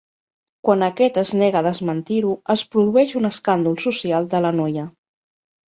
Quan 0.67 0.85
aquest 0.87 1.19
es 1.21 1.33
nega 1.41 1.59
a 1.61 1.65
desmentir-ho 1.67 2.33
es 2.55 2.65
produeix 2.77 3.15
un 3.21 3.31
escàndol 3.31 3.79
social 3.87 4.29
de 4.35 4.43
la 4.49 4.57
noia. 4.65 4.91